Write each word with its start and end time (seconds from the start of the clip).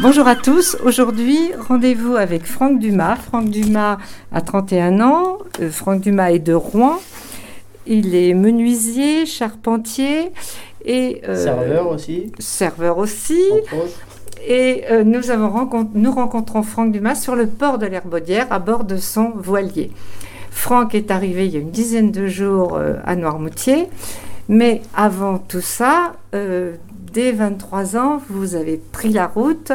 Bonjour 0.00 0.28
à 0.28 0.36
tous. 0.36 0.76
Aujourd'hui, 0.84 1.50
rendez-vous 1.68 2.14
avec 2.14 2.44
Franck 2.44 2.78
Dumas. 2.78 3.16
Franck 3.16 3.50
Dumas 3.50 3.98
a 4.30 4.40
31 4.40 5.00
ans. 5.00 5.38
Euh, 5.60 5.72
Franck 5.72 6.02
Dumas 6.02 6.30
est 6.30 6.38
de 6.38 6.54
Rouen. 6.54 7.00
Il 7.84 8.14
est 8.14 8.32
menuisier, 8.32 9.26
charpentier 9.26 10.30
et 10.84 11.20
euh, 11.28 11.34
serveur 11.34 11.88
aussi. 11.88 12.32
Serveur 12.38 12.98
aussi. 12.98 13.42
Et 14.46 14.84
euh, 14.88 15.02
nous, 15.02 15.32
avons 15.32 15.68
nous 15.94 16.12
rencontrons 16.12 16.62
Franck 16.62 16.92
Dumas 16.92 17.16
sur 17.16 17.34
le 17.34 17.48
port 17.48 17.78
de 17.78 17.86
l'Herbaudière 17.86 18.46
à 18.50 18.60
bord 18.60 18.84
de 18.84 18.98
son 18.98 19.32
voilier. 19.34 19.90
Franck 20.52 20.94
est 20.94 21.10
arrivé 21.10 21.46
il 21.46 21.54
y 21.54 21.56
a 21.56 21.60
une 21.60 21.72
dizaine 21.72 22.12
de 22.12 22.28
jours 22.28 22.80
à 23.04 23.16
Noirmoutier. 23.16 23.88
Mais 24.48 24.80
avant 24.94 25.38
tout 25.38 25.60
ça, 25.60 26.12
dès 27.18 27.32
23 27.32 27.96
ans, 27.96 28.22
vous 28.30 28.54
avez 28.54 28.80
pris 28.92 29.12
la 29.12 29.26
route 29.26 29.72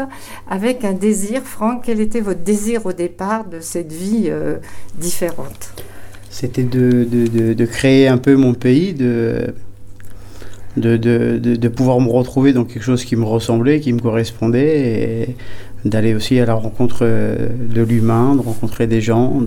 avec 0.50 0.86
un 0.86 0.94
désir. 0.94 1.42
Franck, 1.44 1.84
quel 1.88 2.00
était 2.00 2.22
votre 2.22 2.40
désir 2.40 2.86
au 2.86 2.94
départ 2.94 3.44
de 3.44 3.60
cette 3.60 3.92
vie 3.92 4.28
euh, 4.28 4.60
différente? 4.98 5.74
C'était 6.30 6.64
de, 6.64 7.66
créer 7.66 8.08
un 8.08 8.18
peu 8.18 8.38
mon 8.38 8.54
pays, 8.54 8.94
de, 8.94 9.54
de, 10.78 11.68
pouvoir 11.68 12.00
me 12.00 12.10
retrouver 12.10 12.54
dans 12.54 12.64
quelque 12.64 12.82
chose 12.82 13.04
qui 13.04 13.18
me 13.18 13.26
ressemblait, 13.26 13.82
qui 13.82 13.92
me 13.92 14.00
correspondait, 14.00 15.26
et 15.28 15.36
d'aller 15.84 16.16
aussi 16.16 16.40
à 16.40 16.46
la 16.46 16.54
rencontre 16.54 17.00
euh, 17.02 17.50
de 17.70 17.82
l'humain, 17.82 18.36
de 18.36 18.42
rencontrer 18.42 18.88
des 18.88 19.02
gens, 19.02 19.42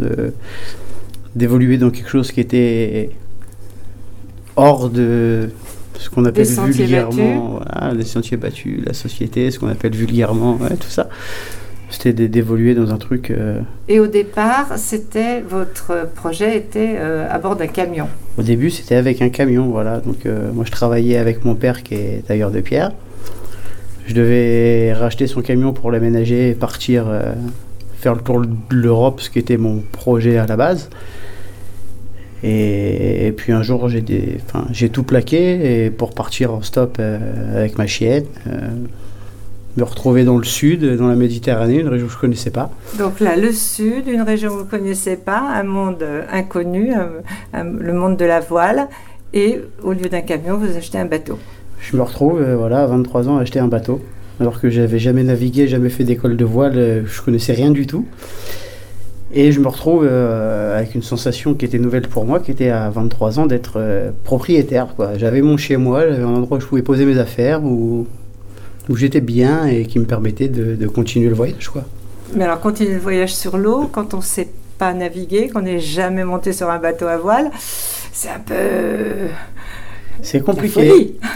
d'évoluer 1.35 1.79
dans 1.79 1.89
quelque 1.89 2.11
chose 2.11 2.31
qui 2.31 2.41
était 2.41 3.09
hors 4.55 4.91
de 4.91 5.49
ce 5.99 6.11
qu'on 6.11 6.25
appelle 6.25 6.47
vulgairement 6.47 7.61
les 7.95 8.05
sentiers 8.05 8.37
battus, 8.37 8.81
la 8.85 8.93
société, 8.93 9.51
ce 9.51 9.59
qu'on 9.59 9.69
appelle 9.69 9.95
vulgairement, 9.95 10.59
tout 10.81 10.89
ça. 10.89 11.09
C'était 11.89 12.29
d'évoluer 12.29 12.75
dans 12.75 12.93
un 12.93 12.99
truc. 12.99 13.31
Euh, 13.31 13.61
Et 13.89 14.01
au 14.01 14.09
départ, 14.09 14.73
c'était 14.77 15.41
votre 15.41 16.09
projet 16.15 16.57
était 16.57 16.97
euh, 16.99 17.29
à 17.31 17.39
bord 17.39 17.55
d'un 17.55 17.69
camion. 17.69 18.09
Au 18.37 18.43
début, 18.43 18.71
c'était 18.71 18.97
avec 18.97 19.23
un 19.23 19.29
camion, 19.29 19.69
voilà. 19.69 20.01
Donc 20.01 20.27
euh, 20.27 20.51
moi, 20.53 20.65
je 20.67 20.73
travaillais 20.73 21.17
avec 21.17 21.45
mon 21.45 21.55
père 21.55 21.85
qui 21.85 21.95
est 21.95 22.27
tailleur 22.27 22.51
de 22.51 22.61
pierre. 22.61 22.91
Je 24.07 24.15
devais 24.15 24.93
racheter 24.95 25.27
son 25.27 25.43
camion 25.43 25.73
pour 25.73 25.91
l'aménager 25.91 26.51
et 26.51 26.55
partir 26.55 27.07
faire 27.99 28.15
le 28.15 28.21
tour 28.21 28.41
de 28.41 28.49
l'Europe, 28.71 29.21
ce 29.21 29.31
qui 29.31 29.41
était 29.41 29.57
mon 29.57 29.83
projet 29.93 30.39
à 30.39 30.47
la 30.47 30.57
base. 30.57 30.91
Et, 32.49 33.33
puis 33.37 33.53
un 33.53 33.63
jour, 33.63 33.89
j'ai 33.89 34.89
tout 34.89 35.03
plaqué 35.03 35.85
et 35.85 35.91
pour 35.91 36.15
partir 36.15 36.53
en 36.55 36.63
stop 36.63 36.99
euh, 37.01 37.59
avec 37.59 37.77
ma 37.77 37.89
chienne, 37.89 38.25
euh, 38.47 38.71
me 39.77 39.83
retrouver 39.83 40.25
dans 40.25 40.39
le 40.39 40.45
sud, 40.45 40.85
dans 40.97 41.09
la 41.09 41.17
Méditerranée, 41.17 41.81
une 41.81 41.89
région 41.89 42.07
que 42.07 42.13
je 42.13 42.19
ne 42.19 42.21
connaissais 42.21 42.51
pas. 42.51 42.71
Donc 42.99 43.19
là, 43.19 43.37
le 43.37 43.51
sud, 43.53 44.07
une 44.07 44.23
région 44.23 44.51
que 44.51 44.55
vous 44.55 44.65
ne 44.65 44.71
connaissez 44.71 45.17
pas, 45.17 45.41
un 45.41 45.65
monde 45.65 46.05
inconnu, 46.33 46.93
le 47.53 47.93
monde 47.93 48.17
de 48.17 48.25
la 48.25 48.39
voile, 48.39 48.89
et 49.35 49.61
au 49.83 49.93
lieu 49.93 50.09
d'un 50.09 50.23
camion, 50.23 50.57
vous 50.57 50.77
achetez 50.77 50.99
un 50.99 51.05
bateau. 51.05 51.39
Je 51.81 51.97
me 51.97 52.03
retrouve, 52.03 52.41
euh, 52.41 52.57
voilà, 52.57 52.85
à 52.85 52.87
23 52.87 53.29
ans, 53.29 53.39
à 53.39 53.43
acheter 53.43 53.59
un 53.59 53.69
bateau, 53.69 54.01
alors 54.39 54.61
que 54.61 54.71
j'avais 54.71 55.01
jamais 55.01 55.25
navigué, 55.25 55.67
jamais 55.67 55.91
fait 55.91 56.05
d'école 56.05 56.37
de 56.37 56.45
voile, 56.45 57.05
je 57.07 57.23
connaissais 57.23 57.55
rien 57.55 57.73
du 57.73 57.89
tout. 57.89 58.07
Et 59.33 59.51
je 59.51 59.61
me 59.61 59.69
retrouve 59.69 60.07
euh, 60.09 60.79
avec 60.79 60.95
une 60.95 61.03
sensation 61.03 61.55
qui 61.55 61.65
était 61.65 61.79
nouvelle 61.79 62.07
pour 62.09 62.25
moi, 62.25 62.39
qui 62.39 62.53
était 62.53 62.69
à 62.69 62.91
23 62.91 63.41
ans 63.41 63.47
d'être 63.47 63.75
euh, 63.77 64.11
propriétaire. 64.25 64.89
J'avais 65.17 65.43
mon 65.43 65.57
chez 65.57 65.77
moi, 65.77 66.03
j'avais 66.03 66.23
un 66.23 66.35
endroit 66.35 66.59
où 66.59 66.61
je 66.61 66.67
pouvais 66.67 66.83
poser 66.83 67.05
mes 67.05 67.19
affaires, 67.19 67.63
où, 67.65 68.07
où 68.89 68.97
j'étais 68.97 69.21
bien 69.21 69.67
et 69.67 69.85
qui 69.87 69.99
me 69.99 70.05
permettait 70.05 70.49
de, 70.49 70.87
continuer 70.87 71.29
le 71.29 71.35
voyage. 71.35 71.69
Quoi. 71.69 71.83
Mais 72.35 72.45
alors 72.45 72.61
continuer 72.61 72.95
le 72.95 73.01
voyage 73.01 73.35
sur 73.35 73.59
l'eau, 73.59 73.89
quand 73.91 74.15
on 74.15 74.19
ne 74.19 74.23
sait 74.23 74.49
pas 74.79 74.95
naviguer, 74.95 75.49
qu'on 75.49 75.63
n'est 75.63 75.81
jamais 75.81 76.25
monté 76.25 76.53
sur 76.53 76.71
un 76.71 76.79
bateau 76.79 77.07
à 77.07 77.17
voile, 77.17 77.51
c'est 78.13 78.29
un 78.29 78.41
peu... 78.41 78.55
C'est 80.23 80.41
compliqué. 80.41 81.17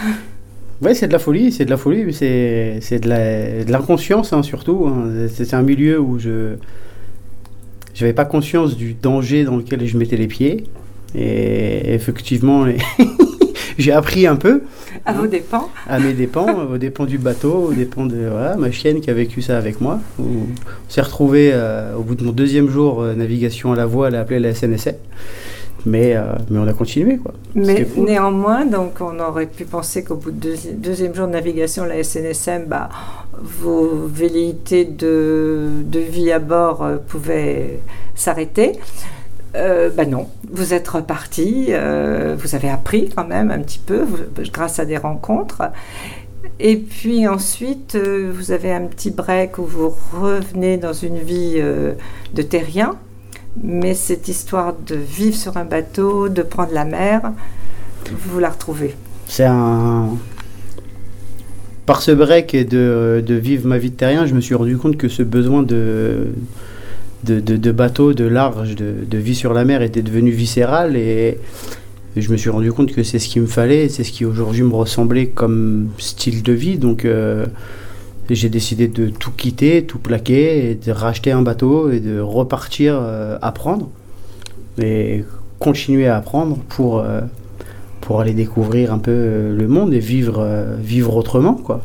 Oui, 0.83 0.95
c'est 0.95 1.05
de 1.07 1.13
la 1.13 1.19
folie, 1.19 1.51
c'est 1.51 1.63
de 1.63 1.69
la 1.69 1.77
folie, 1.77 2.05
mais 2.05 2.11
c'est 2.11 2.99
de 2.99 3.71
l'inconscience 3.71 4.33
hein, 4.33 4.41
surtout. 4.41 4.87
Hein. 4.87 5.27
C'est 5.31 5.53
un 5.53 5.61
milieu 5.61 5.99
où 5.99 6.17
je 6.17 6.55
j'avais 7.93 8.13
pas 8.13 8.25
conscience 8.25 8.75
du 8.75 8.93
danger 8.93 9.43
dans 9.43 9.57
lequel 9.57 9.85
je 9.85 9.97
mettais 9.97 10.17
les 10.17 10.27
pieds. 10.27 10.65
Et 11.15 11.93
effectivement, 11.93 12.65
j'ai 13.77 13.91
appris 13.91 14.27
un 14.27 14.35
peu. 14.35 14.61
À 15.05 15.13
vos 15.13 15.27
dépens 15.27 15.69
À 15.87 15.99
mes 15.99 16.13
dépens, 16.13 16.47
aux 16.73 16.77
dépens 16.77 17.05
du 17.05 17.17
bateau, 17.17 17.69
aux 17.69 17.73
dépens 17.73 18.05
de 18.05 18.29
ma 18.57 18.71
chienne 18.71 19.01
qui 19.01 19.09
a 19.09 19.13
vécu 19.13 19.41
ça 19.41 19.57
avec 19.57 19.81
moi. 19.81 19.99
On 20.19 20.45
s'est 20.87 21.01
retrouvé 21.01 21.51
euh, 21.53 21.95
au 21.95 22.03
bout 22.03 22.15
de 22.15 22.23
mon 22.23 22.31
deuxième 22.31 22.69
jour 22.69 23.01
euh, 23.01 23.13
navigation 23.13 23.73
à 23.73 23.75
la 23.75 23.85
voile, 23.85 24.15
appelé 24.15 24.39
la 24.39 24.53
SNSA. 24.53 24.91
Mais, 25.85 26.15
euh, 26.15 26.33
mais 26.49 26.59
on 26.59 26.67
a 26.67 26.73
continué. 26.73 27.17
Quoi. 27.17 27.33
Mais 27.55 27.87
néanmoins, 27.97 28.65
donc 28.65 29.01
on 29.01 29.19
aurait 29.19 29.47
pu 29.47 29.65
penser 29.65 30.03
qu'au 30.03 30.15
bout 30.15 30.31
de 30.31 30.55
deuxième 30.73 31.15
jour 31.15 31.27
de 31.27 31.31
navigation, 31.31 31.85
la 31.85 32.03
SNSM, 32.03 32.65
bah, 32.67 32.89
vos 33.41 34.07
velléités 34.07 34.85
de, 34.85 35.67
de, 35.83 35.99
vie 35.99 36.31
à 36.31 36.39
bord 36.39 36.83
euh, 36.83 36.97
pouvaient 36.97 37.79
s'arrêter. 38.15 38.73
Euh, 39.55 39.89
bah 39.89 40.05
non, 40.05 40.27
vous 40.49 40.73
êtes 40.73 40.87
reparti, 40.87 41.67
euh, 41.69 42.37
vous 42.39 42.55
avez 42.55 42.69
appris 42.69 43.09
quand 43.13 43.27
même 43.27 43.51
un 43.51 43.59
petit 43.59 43.79
peu 43.79 44.05
grâce 44.53 44.79
à 44.79 44.85
des 44.85 44.97
rencontres. 44.97 45.63
Et 46.59 46.77
puis 46.77 47.27
ensuite, 47.27 47.97
vous 47.97 48.51
avez 48.51 48.71
un 48.71 48.85
petit 48.85 49.11
break 49.11 49.57
où 49.57 49.63
vous 49.63 49.93
revenez 50.13 50.77
dans 50.77 50.93
une 50.93 51.17
vie 51.17 51.59
de 51.59 52.41
terrien. 52.41 52.95
Mais 53.63 53.93
cette 53.93 54.27
histoire 54.27 54.73
de 54.87 54.95
vivre 54.95 55.35
sur 55.35 55.57
un 55.57 55.65
bateau, 55.65 56.29
de 56.29 56.41
prendre 56.41 56.73
la 56.73 56.85
mer, 56.85 57.33
vous 58.11 58.39
la 58.39 58.49
retrouvez. 58.49 58.95
C'est 59.27 59.45
un, 59.45 60.09
par 61.85 62.01
ce 62.01 62.11
break 62.11 62.53
et 62.53 62.63
de, 62.63 63.23
vivre 63.27 63.67
ma 63.67 63.77
vie 63.77 63.89
de 63.89 63.95
terrien, 63.95 64.25
je 64.25 64.33
me 64.33 64.41
suis 64.41 64.55
rendu 64.55 64.77
compte 64.77 64.97
que 64.97 65.09
ce 65.09 65.23
besoin 65.23 65.63
de, 65.63 66.27
de, 67.23 67.71
bateau, 67.71 68.13
de 68.13 68.23
large, 68.23 68.75
de, 68.75 69.17
vie 69.17 69.35
sur 69.35 69.53
la 69.53 69.65
mer 69.65 69.81
était 69.81 70.01
devenu 70.01 70.31
viscéral 70.31 70.95
et, 70.95 71.37
je 72.15 72.29
me 72.31 72.37
suis 72.37 72.49
rendu 72.49 72.73
compte 72.73 72.91
que 72.93 73.03
c'est 73.03 73.19
ce 73.19 73.29
qu'il 73.29 73.41
me 73.41 73.47
fallait, 73.47 73.87
c'est 73.87 74.03
ce 74.03 74.11
qui 74.11 74.25
aujourd'hui 74.25 74.63
me 74.63 74.73
ressemblait 74.73 75.27
comme 75.27 75.89
style 75.97 76.43
de 76.43 76.51
vie. 76.51 76.77
Donc 76.77 77.05
euh, 77.05 77.45
j'ai 78.35 78.49
décidé 78.49 78.87
de 78.87 79.09
tout 79.09 79.31
quitter, 79.31 79.83
tout 79.85 79.99
plaquer, 79.99 80.71
et 80.71 80.75
de 80.75 80.91
racheter 80.91 81.31
un 81.31 81.41
bateau 81.41 81.91
et 81.91 81.99
de 81.99 82.19
repartir 82.19 82.97
euh, 82.99 83.37
apprendre. 83.41 83.89
Et 84.81 85.23
continuer 85.61 86.07
à 86.07 86.17
apprendre 86.17 86.57
pour, 86.67 86.99
euh, 86.99 87.21
pour 88.01 88.19
aller 88.19 88.33
découvrir 88.33 88.91
un 88.91 88.97
peu 88.97 89.11
euh, 89.11 89.55
le 89.55 89.67
monde 89.67 89.93
et 89.93 89.99
vivre, 89.99 90.39
euh, 90.39 90.75
vivre 90.77 91.15
autrement. 91.15 91.53
Quoi. 91.53 91.81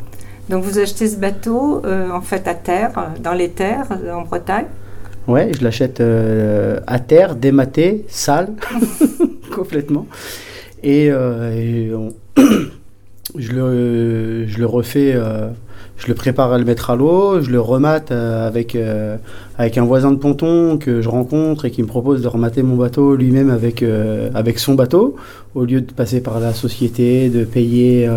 Donc 0.49 0.65
vous 0.65 0.79
achetez 0.79 1.07
ce 1.09 1.17
bateau 1.17 1.83
en 1.85 2.21
fait 2.23 2.49
à 2.49 2.55
terre, 2.55 3.13
dans 3.23 3.35
les 3.35 3.51
terres, 3.51 3.87
en 4.13 4.23
Bretagne? 4.23 4.67
Ouais, 5.29 5.51
je 5.59 5.63
l'achète 5.65 6.01
à 6.01 6.99
terre, 7.01 7.35
dématé, 7.35 8.05
sale, 8.09 8.53
complètement. 9.55 10.07
Et, 10.85 11.09
je, 13.37 13.53
le, 13.53 14.47
je 14.47 14.59
le 14.59 14.67
refais 14.67 15.21
je 15.99 16.09
le 16.09 16.15
prépare 16.15 16.53
à 16.53 16.59
le 16.59 16.65
mettre 16.65 16.91
à 16.91 16.97
l'eau, 16.97 17.41
je 17.41 17.51
le 17.51 17.61
remate 17.61 18.11
euh, 18.11 18.47
avec, 18.47 18.75
euh, 18.75 19.17
avec 19.57 19.79
un 19.79 19.85
voisin 19.85 20.13
de 20.13 20.17
ponton 20.17 20.77
que 20.79 21.01
je 21.01 21.09
rencontre 21.09 21.65
et 21.65 21.71
qui 21.71 21.83
me 21.83 21.87
propose 21.87 22.23
de 22.23 22.29
remater 22.29 22.63
mon 22.63 22.77
bateau 22.77 23.17
lui-même 23.17 23.51
avec, 23.51 23.83
euh, 23.83 24.29
avec 24.35 24.59
son 24.59 24.75
bateau, 24.75 25.17
au 25.55 25.65
lieu 25.65 25.81
de 25.81 25.93
passer 25.93 26.21
par 26.21 26.39
la 26.39 26.53
société, 26.53 27.31
de 27.31 27.45
payer 27.45 28.09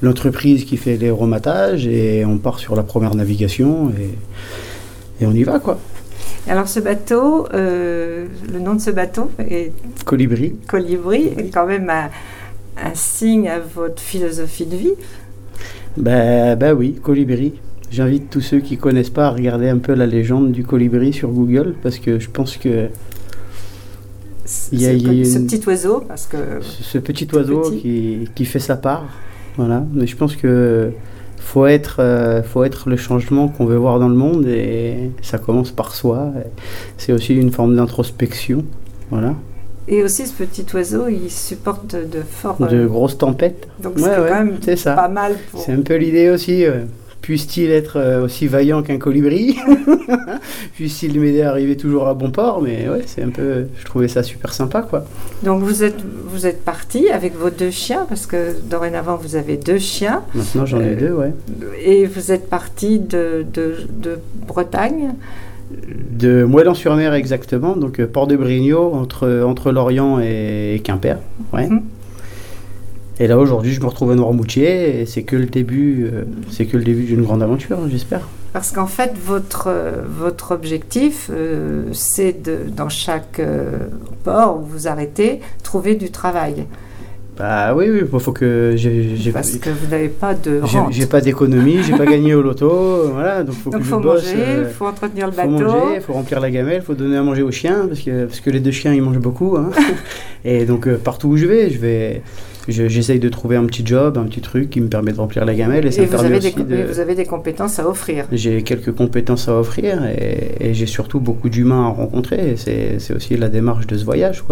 l'entreprise 0.00 0.64
qui 0.64 0.78
fait 0.78 0.96
les 0.96 1.10
rematages, 1.10 1.86
et 1.86 2.24
on 2.24 2.38
part 2.38 2.58
sur 2.58 2.74
la 2.74 2.82
première 2.82 3.14
navigation 3.14 3.90
et, 3.90 5.22
et 5.22 5.26
on 5.26 5.32
y 5.32 5.42
va 5.42 5.58
quoi. 5.58 5.78
Alors 6.48 6.66
ce 6.66 6.80
bateau, 6.80 7.46
le 7.52 8.58
nom 8.58 8.74
de 8.74 8.80
ce 8.80 8.90
bateau 8.90 9.30
est 9.38 9.72
Colibri. 10.06 10.54
Colibri 10.66 11.26
est 11.36 11.52
quand 11.52 11.66
même 11.66 11.90
un, 11.90 12.08
un 12.82 12.94
signe 12.94 13.48
à 13.48 13.58
votre 13.58 14.00
philosophie 14.00 14.66
de 14.66 14.76
vie. 14.76 14.94
Ben, 15.98 16.56
ben 16.56 16.74
oui, 16.74 16.94
colibri. 17.02 17.54
J'invite 17.90 18.30
tous 18.30 18.40
ceux 18.40 18.60
qui 18.60 18.76
connaissent 18.76 19.10
pas 19.10 19.26
à 19.26 19.30
regarder 19.30 19.68
un 19.68 19.78
peu 19.78 19.94
la 19.94 20.06
légende 20.06 20.52
du 20.52 20.62
colibri 20.62 21.12
sur 21.12 21.30
Google 21.30 21.74
parce 21.82 21.98
que 21.98 22.18
je 22.18 22.28
pense 22.28 22.56
que 22.56 22.88
il 24.72 24.80
y 24.80 24.86
a, 24.86 25.24
ce 25.24 25.38
petit 25.40 25.66
oiseau 25.66 26.02
parce 26.06 26.26
que 26.26 26.36
ce 26.62 26.98
petit 26.98 27.28
oiseau 27.34 27.70
Qui, 27.70 28.28
qui, 28.34 28.44
fait 28.44 28.58
sa 28.58 28.76
part, 28.76 29.06
voilà. 29.56 29.84
Mais 29.92 30.06
je 30.06 30.16
pense 30.16 30.36
que 30.36 30.90
faut 31.38 31.66
être 31.66 31.96
euh, 32.00 32.42
faut 32.42 32.64
être 32.64 32.88
le 32.88 32.96
changement 32.96 33.48
qu'on 33.48 33.66
veut 33.66 33.76
voir 33.76 33.98
dans 33.98 34.08
le 34.08 34.14
monde 34.14 34.46
et 34.46 35.10
ça 35.22 35.38
commence 35.38 35.70
par 35.70 35.94
soi. 35.94 36.32
C'est 36.96 37.12
aussi 37.12 37.34
une 37.34 37.50
forme 37.50 37.76
d'introspection, 37.76 38.64
voilà. 39.10 39.34
Et 39.88 40.02
aussi, 40.02 40.26
ce 40.26 40.32
petit 40.34 40.66
oiseau, 40.74 41.08
il 41.08 41.30
supporte 41.30 41.94
de 41.96 42.20
fortes... 42.28 42.60
De 42.60 42.86
grosses 42.86 43.18
tempêtes. 43.18 43.66
Donc, 43.82 43.94
c'est 43.96 44.04
quand 44.04 44.44
même 44.44 44.58
ça. 44.76 44.92
pas 44.94 45.08
mal 45.08 45.34
C'est 45.56 45.72
un 45.72 45.80
peu 45.80 45.96
l'idée 45.96 46.28
aussi. 46.30 46.64
puisse-t-il 47.22 47.70
être 47.70 48.22
aussi 48.24 48.46
vaillant 48.46 48.82
qu'un 48.82 48.96
colibri, 48.98 49.58
puisse-t-il 50.74 51.20
m'aider 51.20 51.42
à 51.42 51.50
arriver 51.50 51.76
toujours 51.76 52.08
à 52.08 52.14
bon 52.14 52.30
port, 52.30 52.62
mais 52.62 52.88
ouais, 52.88 53.02
c'est 53.06 53.22
un 53.22 53.28
peu, 53.30 53.66
je 53.78 53.84
trouvais 53.84 54.08
ça 54.08 54.22
super 54.22 54.54
sympa, 54.54 54.80
quoi. 54.82 55.04
Donc 55.42 55.62
vous 55.62 55.84
êtes, 55.84 55.98
vous 56.26 56.46
êtes 56.46 56.64
parti 56.64 57.10
avec 57.10 57.34
vos 57.36 57.50
deux 57.50 57.70
chiens, 57.70 58.06
parce 58.08 58.26
que 58.26 58.54
dorénavant 58.70 59.16
vous 59.16 59.36
avez 59.36 59.56
deux 59.56 59.78
chiens. 59.78 60.22
Maintenant 60.34 60.64
j'en 60.64 60.80
ai 60.80 60.94
deux, 60.96 61.12
ouais. 61.12 61.32
Et 61.82 62.06
vous 62.06 62.32
êtes 62.32 62.48
parti 62.48 62.98
de, 62.98 63.44
de, 63.52 63.74
de 63.90 64.18
Bretagne 64.46 65.14
de 65.70 66.44
Moëlan-sur-Mer 66.44 67.14
exactement, 67.14 67.76
donc 67.76 68.02
port 68.06 68.26
de 68.26 68.36
Brignot, 68.36 68.94
entre, 68.94 69.42
entre 69.46 69.72
Lorient 69.72 70.20
et, 70.20 70.80
Quimper. 70.84 71.18
Ouais. 71.52 71.66
Mhm. 71.66 71.82
Et 73.20 73.26
là 73.26 73.36
aujourd'hui, 73.36 73.72
je 73.72 73.80
me 73.80 73.86
retrouve 73.86 74.12
à 74.12 74.14
Noirmoutier 74.14 75.00
et 75.00 75.06
c'est 75.06 75.24
que 75.24 75.34
le 75.34 75.46
début, 75.46 76.08
euh, 76.12 76.24
c'est 76.50 76.66
que 76.66 76.76
le 76.76 76.84
début 76.84 77.02
d'une 77.02 77.22
grande 77.22 77.42
aventure, 77.42 77.78
j'espère. 77.90 78.28
Parce 78.52 78.70
qu'en 78.70 78.86
fait, 78.86 79.12
votre, 79.18 79.70
votre 80.08 80.52
objectif, 80.52 81.28
euh, 81.32 81.84
c'est 81.92 82.42
de, 82.42 82.58
dans 82.68 82.88
chaque 82.88 83.40
euh, 83.40 83.78
port 84.22 84.60
où 84.60 84.64
vous 84.64 84.86
arrêtez, 84.86 85.40
trouver 85.64 85.96
du 85.96 86.10
travail. 86.10 86.66
Bah 87.38 87.72
oui, 87.72 87.86
oui, 87.88 88.00
il 88.02 88.20
faut 88.20 88.32
que 88.32 88.72
j'ai. 88.74 89.30
Parce 89.32 89.56
que 89.58 89.70
vous 89.70 89.86
n'avez 89.88 90.08
pas 90.08 90.34
de. 90.34 90.60
J'ai 90.90 91.06
pas 91.06 91.20
d'économie, 91.20 91.82
j'ai 91.84 91.96
pas 91.96 92.04
gagné 92.04 92.34
au 92.34 92.42
loto, 92.42 93.10
voilà, 93.12 93.44
donc 93.44 93.54
faut 93.54 93.70
donc 93.70 93.82
que 93.82 93.86
faut 93.86 93.98
je 93.98 94.02
bosse. 94.02 94.24
manger, 94.24 94.44
il 94.62 94.74
faut 94.74 94.86
entretenir 94.86 95.26
le 95.26 95.32
bateau. 95.32 95.50
Faut 95.50 95.64
manger, 95.64 95.94
il 95.94 96.00
faut 96.00 96.12
remplir 96.14 96.40
la 96.40 96.50
gamelle, 96.50 96.80
il 96.82 96.84
faut 96.84 96.94
donner 96.94 97.16
à 97.16 97.22
manger 97.22 97.42
aux 97.42 97.52
chiens 97.52 97.86
parce 97.86 98.00
que 98.00 98.24
parce 98.24 98.40
que 98.40 98.50
les 98.50 98.58
deux 98.58 98.72
chiens 98.72 98.92
ils 98.92 99.02
mangent 99.02 99.20
beaucoup. 99.20 99.56
Hein. 99.56 99.70
Et 100.44 100.64
donc 100.64 100.88
partout 100.96 101.28
où 101.28 101.36
je 101.36 101.46
vais, 101.46 101.70
je 101.70 101.78
vais 101.78 102.22
j'essaye 102.68 103.18
de 103.18 103.28
trouver 103.28 103.56
un 103.56 103.64
petit 103.64 103.84
job, 103.84 104.18
un 104.18 104.24
petit 104.24 104.40
truc 104.40 104.70
qui 104.70 104.80
me 104.80 104.88
permet 104.88 105.12
de 105.12 105.18
remplir 105.18 105.44
la 105.44 105.54
gamelle. 105.54 105.86
Et, 105.86 105.90
ça 105.90 106.04
vous, 106.04 106.24
avez 106.24 106.40
des, 106.40 106.84
vous 106.84 106.98
avez 107.00 107.14
des 107.14 107.24
compétences 107.24 107.78
à 107.78 107.88
offrir. 107.88 108.26
J'ai 108.32 108.62
quelques 108.62 108.92
compétences 108.92 109.48
à 109.48 109.58
offrir 109.58 110.04
et, 110.06 110.74
j'ai 110.74 110.86
surtout 110.86 111.20
beaucoup 111.20 111.48
d'humains 111.48 111.86
à 111.86 111.88
rencontrer. 111.88 112.56
C'est 112.56 113.14
aussi 113.14 113.36
la 113.36 113.48
démarche 113.48 113.86
de 113.86 113.96
ce 113.96 114.04
voyage. 114.04 114.44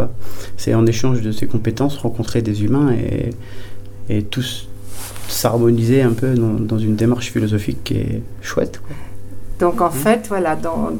C'est 0.56 0.74
en 0.74 0.86
échange 0.86 1.22
de 1.22 1.32
ces 1.32 1.46
compétences 1.46 1.96
rencontrer 1.98 2.42
des 2.42 2.64
humains 2.64 2.92
et, 2.92 3.30
et 4.08 4.22
tous 4.22 4.68
s'harmoniser 5.28 6.02
un 6.02 6.12
peu 6.12 6.34
dans, 6.34 6.54
dans, 6.54 6.78
une 6.78 6.94
démarche 6.94 7.32
philosophique 7.32 7.78
qui 7.84 7.94
est 7.94 8.22
chouette. 8.40 8.80
Quoi. 8.86 8.96
Donc 9.58 9.80
en 9.80 9.88
mmh. 9.88 9.92
fait, 9.92 10.26
voilà, 10.28 10.54
dans, 10.54 10.90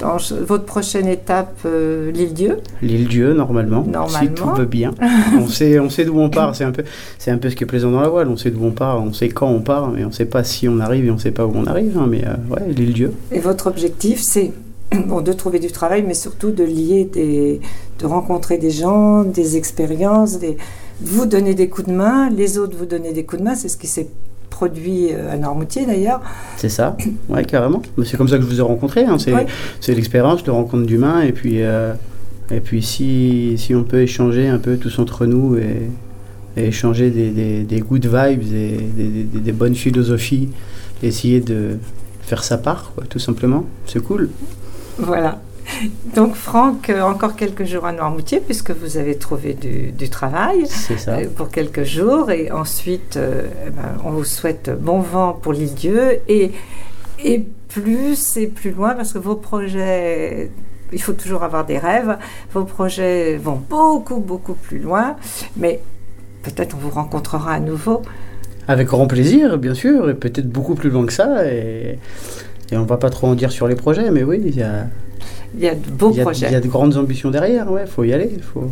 votre 0.47 0.65
prochaine 0.65 1.07
étape, 1.09 1.59
euh, 1.67 2.11
l'île 2.11 2.33
Dieu. 2.33 2.59
L'île 2.81 3.07
Dieu, 3.07 3.35
normalement, 3.35 3.85
normalement. 3.87 4.19
Si 4.19 4.29
tout 4.31 4.49
va 4.49 4.65
bien. 4.65 4.95
on 5.39 5.47
sait, 5.47 5.79
on 5.79 5.91
sait 5.91 6.07
d'où 6.07 6.19
on 6.19 6.31
part. 6.31 6.57
C'est 6.57 6.65
un 6.65 6.71
peu, 6.71 6.85
c'est 7.19 7.31
un 7.31 7.37
peu 7.37 7.51
ce 7.51 7.57
qui 7.57 7.65
est 7.65 7.67
plaisant 7.67 7.91
dans 7.91 8.01
la 8.01 8.09
voile. 8.09 8.29
On 8.29 8.37
sait 8.37 8.51
d'où 8.51 8.65
on 8.65 8.71
part, 8.71 9.03
on 9.03 9.13
sait 9.13 9.29
quand 9.29 9.49
on 9.49 9.61
part, 9.61 9.91
mais 9.91 10.05
on 10.05 10.09
ne 10.09 10.13
sait 10.13 10.25
pas 10.25 10.43
si 10.43 10.69
on 10.69 10.81
arrive 10.81 11.05
et 11.05 11.11
on 11.11 11.15
ne 11.15 11.21
sait 11.21 11.33
pas 11.33 11.45
où 11.45 11.53
on 11.55 11.67
arrive. 11.67 11.99
Hein, 11.99 12.07
mais 12.09 12.25
euh, 12.27 12.55
ouais, 12.55 12.63
l'île 12.75 12.95
Dieu. 12.95 13.13
Et 13.31 13.41
votre 13.41 13.67
objectif, 13.67 14.23
c'est 14.23 14.53
bon, 15.07 15.21
de 15.21 15.33
trouver 15.35 15.59
du 15.59 15.71
travail, 15.71 16.03
mais 16.07 16.15
surtout 16.15 16.51
de 16.51 16.65
lier 16.65 17.05
des, 17.13 17.61
de 17.99 18.07
rencontrer 18.07 18.57
des 18.57 18.71
gens, 18.71 19.23
des 19.23 19.59
expériences, 19.59 20.39
des, 20.39 20.57
vous 21.03 21.27
donner 21.27 21.55
des 21.55 21.69
coups 21.69 21.89
de 21.89 21.93
main, 21.93 22.31
les 22.31 22.57
autres 22.57 22.77
vous 22.77 22.87
donner 22.87 23.13
des 23.13 23.25
coups 23.25 23.41
de 23.41 23.45
main. 23.45 23.55
C'est 23.55 23.69
ce 23.69 23.77
qui 23.77 23.87
s'est 23.87 24.09
produit 24.57 25.13
euh, 25.13 25.35
à 25.35 25.37
Normoutier 25.37 25.85
d'ailleurs. 25.85 26.23
C'est 26.57 26.71
ça, 26.71 26.97
ouais, 27.29 27.45
carrément. 27.45 27.83
C'est 28.07 28.17
comme 28.17 28.29
ça 28.29 28.39
que 28.39 28.43
je 28.43 28.49
vous 28.49 28.59
ai 28.59 28.63
rencontré. 28.63 29.05
Hein. 29.05 29.19
C'est 29.19 29.95
l'expérience 29.95 30.43
de 30.45 30.51
rencontre 30.51 30.87
d'humains. 30.87 31.21
Et 31.21 31.33
puis, 31.33 31.63
euh, 31.63 31.93
et 32.51 32.61
puis 32.61 32.83
si, 32.83 33.57
si, 33.59 33.75
on 33.75 33.85
peut 33.85 34.01
échanger 34.01 34.49
un 34.49 34.59
peu 34.59 34.79
tous 34.79 34.99
entre 34.99 35.27
nous 35.27 35.57
et, 35.57 35.91
échanger 36.57 37.11
des, 37.11 37.31
des, 37.33 37.65
des, 37.65 37.81
good 37.81 38.07
vibes 38.07 38.43
et 38.55 38.79
des, 38.97 39.25
des, 39.25 39.53
bonnes 39.53 39.75
philosophies, 39.75 40.49
essayer 41.03 41.43
de 41.43 41.77
faire 42.23 42.43
sa 42.43 42.57
part, 42.57 42.93
quoi, 42.95 43.05
tout 43.05 43.19
simplement, 43.19 43.67
c'est 43.85 44.03
cool. 44.03 44.31
Voilà. 44.97 45.39
Donc 46.15 46.35
Franck, 46.35 46.91
euh, 46.91 47.03
encore 47.03 47.37
quelques 47.37 47.65
jours 47.65 47.85
à 47.85 47.93
Noirmoutier 47.93 48.41
puisque 48.41 48.71
vous 48.71 48.97
avez 48.97 49.17
trouvé 49.17 49.55
du, 49.55 50.09
travail 50.09 50.65
euh, 51.09 51.27
pour 51.35 51.51
quelques 51.51 51.85
jours 51.85 52.31
et 52.31 52.51
ensuite 52.51 53.17
euh, 53.17 53.43
eh 53.67 53.71
ben, 53.71 53.97
on 54.05 54.11
vous 54.11 54.25
souhaite 54.25 54.71
bon 54.71 55.01
vent 55.01 55.33
pour 55.33 55.53
l'île 55.53 55.75
Dieu 55.75 56.21
et, 56.29 56.53
et 57.23 57.45
plus 57.69 58.37
et 58.37 58.47
plus 58.47 58.71
loin 58.71 58.95
parce 58.95 59.13
que 59.13 59.19
vos 59.19 59.35
projets 59.35 60.51
il 60.93 61.03
faut 61.03 61.13
toujours 61.13 61.43
avoir 61.43 61.67
des 61.67 61.79
rêves. 61.79 62.17
Vos 62.53 62.65
projets 62.65 63.37
vont 63.37 63.61
beaucoup, 63.69 64.21
beaucoup 64.21 64.55
plus 64.55 64.79
loin, 64.79 65.17
mais 65.57 65.81
peut-être 66.45 66.77
on 66.77 66.79
vous 66.79 66.91
rencontrera 66.91 67.55
à 67.55 67.61
nouveau. 67.61 68.03
Avec 68.69 68.87
grand 68.87 69.09
plaisir, 69.09 69.59
bien 69.59 69.75
sûr, 69.75 70.09
et 70.09 70.15
peut-être 70.15 70.49
beaucoup 70.49 70.77
plus 70.77 70.91
loin 70.91 71.05
que 71.05 71.13
ça. 71.13 71.45
Et, 71.53 71.99
et 72.71 72.77
on 72.77 72.83
ne 72.83 72.87
va 72.87 72.99
pas 72.99 73.11
trop 73.11 73.27
en 73.27 73.35
dire 73.35 73.51
sur 73.51 73.67
les 73.67 73.75
projets, 73.75 74.13
mais 74.13 74.23
oui, 74.23 74.41
il 74.45 74.57
y 74.57 74.63
a, 74.63 74.87
il 75.57 75.63
y 75.63 75.69
a 75.69 75.75
de 75.75 75.91
beaux 75.91 76.11
projets. 76.11 76.47
Il 76.47 76.53
y 76.53 76.57
a 76.57 76.61
de 76.61 76.69
grandes 76.69 76.97
ambitions 76.97 77.31
derrière, 77.31 77.71
ouais, 77.71 77.87
faut 77.87 78.05
y 78.05 78.13
aller, 78.13 78.31
il 78.35 78.43
faut, 78.43 78.71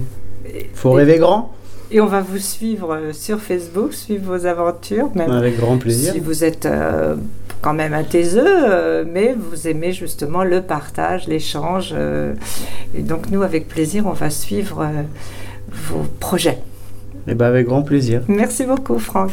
faut 0.75 0.93
rêver 0.93 1.19
grand. 1.19 1.53
Et 1.91 2.01
on 2.01 2.07
va 2.07 2.23
vous 2.23 2.39
suivre 2.39 2.95
euh, 2.95 3.13
sur 3.13 3.41
Facebook, 3.41 3.93
suivre 3.93 4.37
vos 4.37 4.47
aventures. 4.47 5.11
Même 5.15 5.31
Avec 5.31 5.59
grand 5.59 5.77
plaisir. 5.77 6.13
Si 6.13 6.21
vous 6.21 6.43
êtes 6.43 6.67
euh, 6.67 7.15
quand 7.61 7.75
même 7.75 7.95
un 7.95 8.03
taiseux, 8.03 8.43
euh, 8.45 9.05
mais 9.07 9.35
vous 9.39 9.69
aimez 9.69 9.93
justement 9.93 10.45
le 10.45 10.63
partage, 10.63 11.29
l'échange. 11.29 11.95
et 12.95 13.03
donc 13.03 13.31
nous, 13.31 13.43
avec 13.43 13.69
plaisir, 13.69 14.07
on 14.07 14.13
va 14.13 14.31
suivre 14.31 14.87
vos 15.89 16.05
projets. 16.21 16.59
Et 17.27 17.31
eh 17.31 17.35
ben 17.35 17.47
avec 17.47 17.67
grand 17.67 17.83
plaisir. 17.83 18.23
Merci 18.29 18.65
beaucoup, 18.65 18.99
Franck. 18.99 19.31